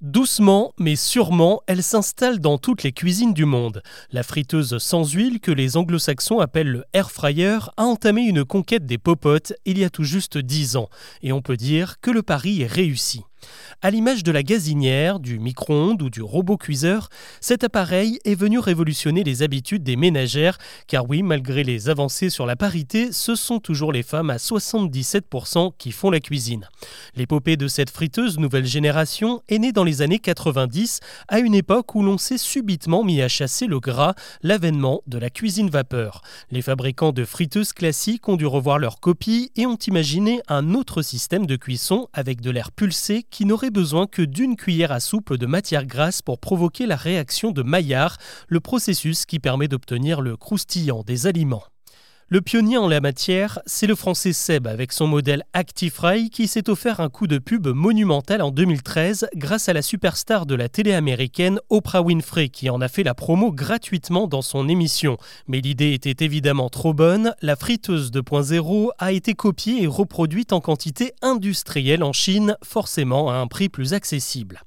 Doucement 0.00 0.72
mais 0.78 0.96
sûrement, 0.96 1.62
elle 1.66 1.82
s'installe 1.82 2.40
dans 2.40 2.58
toutes 2.58 2.82
les 2.82 2.92
cuisines 2.92 3.34
du 3.34 3.44
monde. 3.44 3.82
La 4.10 4.22
friteuse 4.22 4.78
sans 4.78 5.12
huile, 5.12 5.38
que 5.40 5.52
les 5.52 5.76
anglo-saxons 5.76 6.40
appellent 6.40 6.70
le 6.70 6.84
air 6.92 7.10
fryer, 7.10 7.58
a 7.76 7.84
entamé 7.84 8.22
une 8.22 8.44
conquête 8.44 8.86
des 8.86 8.98
popotes 8.98 9.52
il 9.64 9.78
y 9.78 9.84
a 9.84 9.90
tout 9.90 10.04
juste 10.04 10.38
10 10.38 10.76
ans. 10.76 10.88
Et 11.22 11.32
on 11.32 11.42
peut 11.42 11.56
dire 11.56 12.00
que 12.00 12.10
le 12.10 12.22
pari 12.22 12.62
est 12.62 12.66
réussi. 12.66 13.22
À 13.84 13.90
l'image 13.90 14.22
de 14.22 14.30
la 14.30 14.44
gazinière, 14.44 15.18
du 15.18 15.40
micro-ondes 15.40 16.02
ou 16.02 16.08
du 16.08 16.22
robot 16.22 16.56
cuiseur, 16.56 17.08
cet 17.40 17.64
appareil 17.64 18.20
est 18.24 18.36
venu 18.36 18.60
révolutionner 18.60 19.24
les 19.24 19.42
habitudes 19.42 19.82
des 19.82 19.96
ménagères, 19.96 20.56
car 20.86 21.10
oui, 21.10 21.24
malgré 21.24 21.64
les 21.64 21.88
avancées 21.88 22.30
sur 22.30 22.46
la 22.46 22.54
parité, 22.54 23.10
ce 23.10 23.34
sont 23.34 23.58
toujours 23.58 23.90
les 23.90 24.04
femmes 24.04 24.30
à 24.30 24.36
77% 24.36 25.72
qui 25.78 25.90
font 25.90 26.10
la 26.10 26.20
cuisine. 26.20 26.68
L'épopée 27.16 27.56
de 27.56 27.66
cette 27.66 27.90
friteuse 27.90 28.38
nouvelle 28.38 28.66
génération 28.66 29.42
est 29.48 29.58
née 29.58 29.72
dans 29.72 29.82
les 29.82 30.00
années 30.00 30.20
90, 30.20 31.00
à 31.26 31.40
une 31.40 31.56
époque 31.56 31.96
où 31.96 32.04
l'on 32.04 32.18
s'est 32.18 32.38
subitement 32.38 33.02
mis 33.02 33.20
à 33.20 33.26
chasser 33.26 33.66
le 33.66 33.80
gras, 33.80 34.14
l'avènement 34.44 35.02
de 35.08 35.18
la 35.18 35.28
cuisine 35.28 35.70
vapeur. 35.70 36.22
Les 36.52 36.62
fabricants 36.62 37.10
de 37.10 37.24
friteuses 37.24 37.72
classiques 37.72 38.28
ont 38.28 38.36
dû 38.36 38.46
revoir 38.46 38.78
leur 38.78 39.00
copie 39.00 39.50
et 39.56 39.66
ont 39.66 39.74
imaginé 39.74 40.40
un 40.46 40.74
autre 40.74 41.02
système 41.02 41.46
de 41.46 41.56
cuisson 41.56 42.06
avec 42.12 42.40
de 42.40 42.52
l'air 42.52 42.70
pulsé 42.70 43.26
qui 43.28 43.44
n'aurait 43.44 43.71
besoin 43.72 44.06
que 44.06 44.22
d'une 44.22 44.56
cuillère 44.56 44.92
à 44.92 45.00
soupe 45.00 45.34
de 45.34 45.46
matière 45.46 45.86
grasse 45.86 46.22
pour 46.22 46.38
provoquer 46.38 46.86
la 46.86 46.96
réaction 46.96 47.50
de 47.50 47.62
Maillard, 47.62 48.18
le 48.46 48.60
processus 48.60 49.26
qui 49.26 49.40
permet 49.40 49.68
d'obtenir 49.68 50.20
le 50.20 50.36
croustillant 50.36 51.02
des 51.02 51.26
aliments. 51.26 51.64
Le 52.32 52.40
pionnier 52.40 52.78
en 52.78 52.88
la 52.88 53.02
matière, 53.02 53.58
c'est 53.66 53.86
le 53.86 53.94
français 53.94 54.32
Seb 54.32 54.66
avec 54.66 54.94
son 54.94 55.06
modèle 55.06 55.44
ActiFry 55.52 56.30
qui 56.30 56.48
s'est 56.48 56.70
offert 56.70 57.00
un 57.00 57.10
coup 57.10 57.26
de 57.26 57.36
pub 57.36 57.66
monumental 57.66 58.40
en 58.40 58.50
2013 58.50 59.28
grâce 59.36 59.68
à 59.68 59.74
la 59.74 59.82
superstar 59.82 60.46
de 60.46 60.54
la 60.54 60.70
télé 60.70 60.94
américaine 60.94 61.60
Oprah 61.68 62.00
Winfrey 62.00 62.48
qui 62.48 62.70
en 62.70 62.80
a 62.80 62.88
fait 62.88 63.02
la 63.02 63.12
promo 63.12 63.52
gratuitement 63.52 64.28
dans 64.28 64.40
son 64.40 64.66
émission. 64.70 65.18
Mais 65.46 65.60
l'idée 65.60 65.92
était 65.92 66.24
évidemment 66.24 66.70
trop 66.70 66.94
bonne, 66.94 67.34
la 67.42 67.54
friteuse 67.54 68.10
2.0 68.10 68.88
a 68.98 69.12
été 69.12 69.34
copiée 69.34 69.82
et 69.82 69.86
reproduite 69.86 70.54
en 70.54 70.62
quantité 70.62 71.12
industrielle 71.20 72.02
en 72.02 72.14
Chine, 72.14 72.56
forcément 72.64 73.30
à 73.30 73.34
un 73.34 73.46
prix 73.46 73.68
plus 73.68 73.92
accessible. 73.92 74.62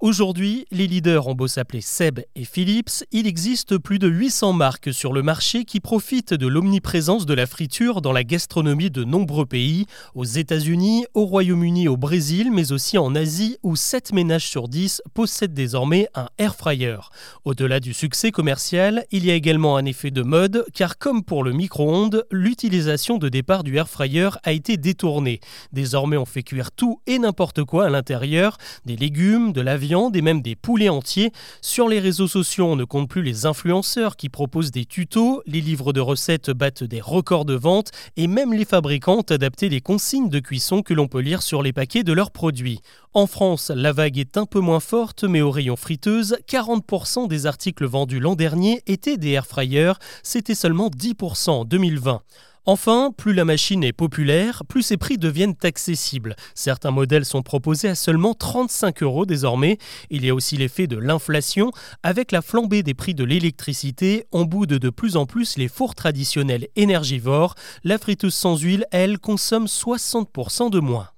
Aujourd'hui, 0.00 0.64
les 0.70 0.86
leaders 0.86 1.26
ont 1.26 1.34
beau 1.34 1.48
s'appeler 1.48 1.82
Seb 1.82 2.20
et 2.34 2.46
Philips, 2.46 3.04
il 3.12 3.26
existe 3.26 3.76
plus 3.76 3.98
de 3.98 4.08
800 4.08 4.54
marques 4.54 4.94
sur 4.94 5.12
le 5.12 5.22
marché 5.22 5.66
qui 5.66 5.80
profitent 5.80 6.32
de 6.32 6.46
l'omniprésence 6.46 7.09
de 7.18 7.34
la 7.34 7.46
friture 7.46 8.02
dans 8.02 8.12
la 8.12 8.22
gastronomie 8.22 8.88
de 8.88 9.02
nombreux 9.02 9.44
pays, 9.44 9.86
aux 10.14 10.24
États-Unis, 10.24 11.06
au 11.14 11.24
Royaume-Uni, 11.24 11.88
au 11.88 11.96
Brésil, 11.96 12.50
mais 12.52 12.70
aussi 12.70 12.98
en 12.98 13.16
Asie, 13.16 13.58
où 13.64 13.74
7 13.74 14.12
ménages 14.12 14.46
sur 14.46 14.68
10 14.68 15.02
possèdent 15.12 15.52
désormais 15.52 16.06
un 16.14 16.28
air 16.38 16.54
fryer. 16.54 16.98
Au-delà 17.44 17.80
du 17.80 17.94
succès 17.94 18.30
commercial, 18.30 19.04
il 19.10 19.24
y 19.26 19.32
a 19.32 19.34
également 19.34 19.76
un 19.76 19.86
effet 19.86 20.12
de 20.12 20.22
mode, 20.22 20.64
car 20.72 20.98
comme 20.98 21.24
pour 21.24 21.42
le 21.42 21.52
micro-ondes, 21.52 22.26
l'utilisation 22.30 23.18
de 23.18 23.28
départ 23.28 23.64
du 23.64 23.76
air 23.76 23.88
fryer 23.88 24.30
a 24.44 24.52
été 24.52 24.76
détournée. 24.76 25.40
Désormais, 25.72 26.16
on 26.16 26.26
fait 26.26 26.44
cuire 26.44 26.70
tout 26.70 27.00
et 27.08 27.18
n'importe 27.18 27.64
quoi 27.64 27.86
à 27.86 27.90
l'intérieur, 27.90 28.56
des 28.84 28.94
légumes, 28.96 29.52
de 29.52 29.60
la 29.60 29.76
viande 29.76 30.14
et 30.14 30.22
même 30.22 30.42
des 30.42 30.54
poulets 30.54 30.88
entiers. 30.88 31.32
Sur 31.60 31.88
les 31.88 31.98
réseaux 31.98 32.28
sociaux, 32.28 32.66
on 32.66 32.76
ne 32.76 32.84
compte 32.84 33.08
plus 33.08 33.22
les 33.22 33.46
influenceurs 33.46 34.16
qui 34.16 34.28
proposent 34.28 34.70
des 34.70 34.84
tutos, 34.84 35.42
les 35.46 35.60
livres 35.60 35.92
de 35.92 36.00
recettes 36.00 36.50
battent 36.52 36.84
records 37.00 37.44
de 37.44 37.54
vente 37.54 37.90
et 38.16 38.26
même 38.26 38.52
les 38.52 38.64
fabricants 38.64 39.18
ont 39.18 39.32
adapté 39.32 39.68
les 39.68 39.80
consignes 39.80 40.28
de 40.28 40.38
cuisson 40.38 40.82
que 40.82 40.94
l'on 40.94 41.08
peut 41.08 41.20
lire 41.20 41.42
sur 41.42 41.62
les 41.62 41.72
paquets 41.72 42.02
de 42.02 42.12
leurs 42.12 42.30
produits. 42.30 42.80
En 43.12 43.26
France, 43.26 43.70
la 43.74 43.92
vague 43.92 44.18
est 44.18 44.36
un 44.36 44.46
peu 44.46 44.60
moins 44.60 44.80
forte, 44.80 45.24
mais 45.24 45.40
au 45.40 45.50
rayon 45.50 45.76
friteuse, 45.76 46.36
40% 46.48 47.28
des 47.28 47.46
articles 47.46 47.86
vendus 47.86 48.20
l'an 48.20 48.36
dernier 48.36 48.82
étaient 48.86 49.16
des 49.16 49.30
air 49.30 49.46
fryers, 49.46 49.94
c'était 50.22 50.54
seulement 50.54 50.88
10% 50.88 51.50
en 51.50 51.64
2020. 51.64 52.22
Enfin, 52.66 53.10
plus 53.16 53.32
la 53.32 53.44
machine 53.46 53.82
est 53.82 53.92
populaire, 53.92 54.62
plus 54.68 54.82
ses 54.82 54.98
prix 54.98 55.16
deviennent 55.16 55.56
accessibles. 55.62 56.36
Certains 56.54 56.90
modèles 56.90 57.24
sont 57.24 57.42
proposés 57.42 57.88
à 57.88 57.94
seulement 57.94 58.34
35 58.34 59.02
euros 59.02 59.24
désormais. 59.24 59.78
Il 60.10 60.24
y 60.24 60.30
a 60.30 60.34
aussi 60.34 60.56
l'effet 60.56 60.86
de 60.86 60.98
l'inflation. 60.98 61.72
Avec 62.02 62.32
la 62.32 62.42
flambée 62.42 62.82
des 62.82 62.94
prix 62.94 63.14
de 63.14 63.24
l'électricité, 63.24 64.26
on 64.30 64.44
boude 64.44 64.74
de 64.74 64.90
plus 64.90 65.16
en 65.16 65.24
plus 65.24 65.56
les 65.56 65.68
fours 65.68 65.94
traditionnels 65.94 66.68
énergivores. 66.76 67.54
La 67.82 67.98
friteuse 67.98 68.34
sans 68.34 68.58
huile, 68.58 68.84
elle, 68.92 69.18
consomme 69.18 69.66
60% 69.66 70.70
de 70.70 70.80
moins. 70.80 71.08